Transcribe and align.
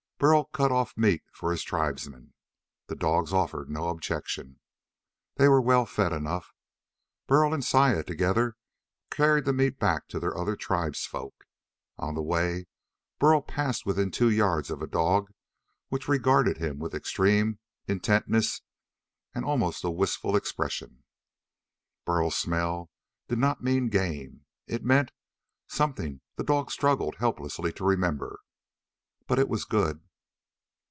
Burl 0.21 0.43
cut 0.53 0.71
off 0.71 0.95
meat 0.95 1.23
for 1.33 1.49
his 1.49 1.63
tribesmen. 1.63 2.35
The 2.85 2.95
dogs 2.95 3.33
offered 3.33 3.71
no 3.71 3.87
objection. 3.89 4.59
They 5.37 5.47
were 5.47 5.59
well 5.59 5.87
fed 5.87 6.13
enough. 6.13 6.53
Burl 7.25 7.55
and 7.55 7.65
Saya, 7.65 8.03
together, 8.03 8.55
carried 9.09 9.45
the 9.45 9.51
meat 9.51 9.79
back 9.79 10.07
to 10.09 10.19
the 10.19 10.31
other 10.31 10.55
tribesfolk. 10.55 11.33
On 11.97 12.13
the 12.13 12.21
way 12.21 12.67
Burl 13.17 13.41
passed 13.41 13.87
within 13.87 14.11
two 14.11 14.29
yards 14.29 14.69
of 14.69 14.83
a 14.83 14.85
dog 14.85 15.31
which 15.89 16.07
regarded 16.07 16.57
him 16.59 16.77
with 16.77 16.93
extreme 16.93 17.57
intentness 17.87 18.61
and 19.33 19.43
almost 19.43 19.83
a 19.83 19.89
wistful 19.89 20.35
expression. 20.35 21.03
Burl's 22.05 22.37
smell 22.37 22.91
did 23.27 23.39
not 23.39 23.63
mean 23.63 23.89
game. 23.89 24.45
It 24.67 24.83
meant 24.85 25.09
something 25.65 26.21
the 26.35 26.43
dog 26.43 26.69
struggled 26.69 27.15
helplessly 27.15 27.73
to 27.73 27.83
remember. 27.83 28.41
But 29.25 29.39
it 29.39 29.49
was 29.49 29.65
good. 29.65 30.03